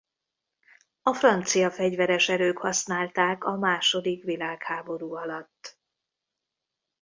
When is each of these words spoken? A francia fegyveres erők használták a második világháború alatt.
A 1.01 1.13
francia 1.13 1.71
fegyveres 1.71 2.29
erők 2.29 2.57
használták 2.57 3.43
a 3.43 3.55
második 3.57 4.23
világháború 4.23 5.13
alatt. 5.15 5.79